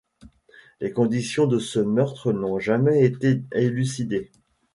[0.79, 4.31] Les conditions de ce meurtre n'ont jamais été élucidées.